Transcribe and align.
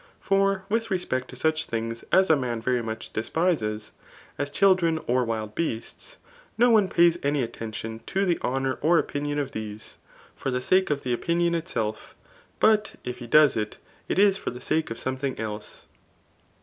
For 0.19 0.65
with 0.67 0.87
res^ici 0.87 1.27
to 1.27 1.35
HKh 1.35 1.65
things 1.67 2.03
as 2.11 2.31
a 2.31 2.35
man 2.35 2.59
very 2.59 2.81
much 2.81 3.13
despises, 3.13 3.91
as 4.35 4.49
chfldMi 4.49 5.03
or 5.07 5.23
wM 5.27 5.49
b^BStSi 5.53 6.15
no 6.57 6.71
one 6.71 6.87
pays 6.87 7.17
aoiy 7.17 7.43
attention 7.43 8.01
to 8.07 8.25
the 8.25 8.33
hoftoiM^ 8.37 8.79
tff 8.79 9.05
dpini<m 9.05 9.37
of 9.39 9.51
these^ 9.51 9.97
far 10.35 10.51
die 10.51 10.59
Sake 10.59 10.89
of 10.89 11.03
the 11.03 11.13
opinion 11.13 11.53
kn^j 11.53 11.95
but 12.59 12.93
if 13.03 13.19
he 13.19 13.27
does 13.27 13.55
it, 13.55 13.77
it 14.07 14.17
is 14.17 14.39
for 14.39 14.49
the 14.49 14.59
ss^e 14.59 14.89
of 14.89 14.97
something 14.97 15.39
else. 15.39 15.85